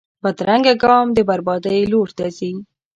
[0.23, 2.51] بدرنګه ګام د بربادۍ لور ته ځي